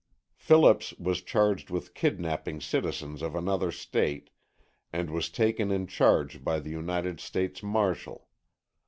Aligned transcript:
Phillips 0.35 0.93
was 0.97 1.21
charged 1.21 1.69
with 1.69 1.93
kidnapping 1.93 2.59
citizens 2.59 3.21
of 3.21 3.35
another 3.35 3.71
State 3.71 4.31
and 4.91 5.11
was 5.11 5.29
taken 5.29 5.69
in 5.69 5.85
charge 5.85 6.43
by 6.43 6.59
the 6.59 6.71
United 6.71 7.19
States 7.19 7.61
marshal. 7.61 8.27